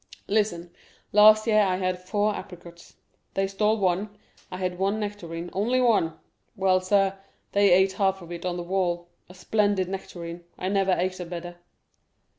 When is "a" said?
9.29-9.35, 11.19-11.25